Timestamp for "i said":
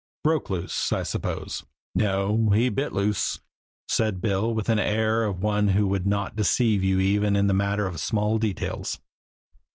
1.59-1.67